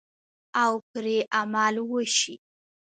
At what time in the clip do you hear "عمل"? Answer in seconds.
1.37-1.75